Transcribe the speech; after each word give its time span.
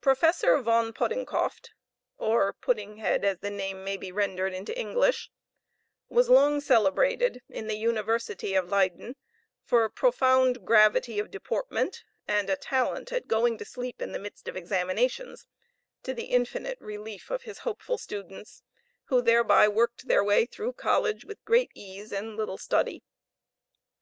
Professor 0.00 0.56
Von 0.62 0.94
Poddingcoft 0.94 1.72
(or 2.16 2.54
Puddinghead, 2.54 3.24
as 3.26 3.40
the 3.40 3.50
name 3.50 3.84
may 3.84 3.98
be 3.98 4.10
rendered 4.10 4.54
into 4.54 4.74
English) 4.74 5.30
was 6.08 6.30
long 6.30 6.62
celebrated 6.62 7.42
in 7.50 7.66
the 7.66 7.76
University 7.76 8.54
of 8.54 8.70
Leyden 8.70 9.16
for 9.62 9.86
profound 9.90 10.64
gravity 10.64 11.18
of 11.18 11.30
deportment 11.30 12.04
and 12.26 12.48
a 12.48 12.56
talent 12.56 13.12
at 13.12 13.28
going 13.28 13.58
to 13.58 13.66
sleep 13.66 14.00
in 14.00 14.12
the 14.12 14.18
midst 14.18 14.48
of 14.48 14.56
examinations, 14.56 15.46
to 16.02 16.14
the 16.14 16.24
infinite 16.28 16.80
relief 16.80 17.30
of 17.30 17.42
his 17.42 17.58
hopeful 17.68 17.98
students, 17.98 18.62
who 19.08 19.20
thereby 19.20 19.68
worked 19.68 20.08
their 20.08 20.24
way 20.24 20.46
through 20.46 20.72
college 20.72 21.22
with 21.26 21.44
great 21.44 21.70
ease 21.74 22.12
and 22.12 22.34
little 22.34 22.56
study. 22.56 23.02